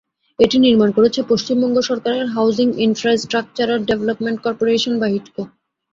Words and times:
এটি 0.39 0.57
নির্মাণ 0.59 0.89
করেছে 0.97 1.19
পশ্চিমবঙ্গ 1.31 1.77
সরকারের 1.89 2.25
হাউজিং 2.27 2.67
ইনফ্রাস্ট্রাকচারার 2.85 3.79
ডেভেলপমেন্ট 3.89 4.37
করপোরেশন 4.45 4.93
বা 4.99 5.07
হিডকো। 5.07 5.43